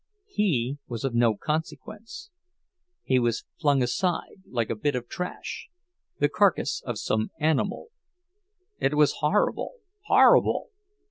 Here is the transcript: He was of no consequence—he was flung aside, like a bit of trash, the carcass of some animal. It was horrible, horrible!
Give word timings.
He 0.25 0.79
was 0.87 1.03
of 1.03 1.13
no 1.13 1.35
consequence—he 1.37 3.19
was 3.19 3.45
flung 3.59 3.83
aside, 3.83 4.41
like 4.47 4.71
a 4.71 4.75
bit 4.75 4.95
of 4.95 5.07
trash, 5.07 5.69
the 6.17 6.27
carcass 6.27 6.81
of 6.83 6.97
some 6.97 7.29
animal. 7.39 7.89
It 8.79 8.95
was 8.95 9.17
horrible, 9.19 9.73
horrible! 10.07 10.69